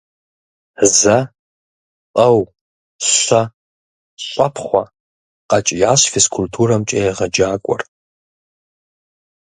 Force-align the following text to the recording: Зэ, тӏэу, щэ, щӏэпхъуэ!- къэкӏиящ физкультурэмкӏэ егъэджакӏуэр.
Зэ, 0.97 1.17
тӏэу, 2.13 2.39
щэ, 3.15 3.41
щӏэпхъуэ!- 4.27 4.83
къэкӏиящ 5.49 6.01
физкультурэмкӏэ 6.11 6.97
егъэджакӏуэр. 7.09 7.81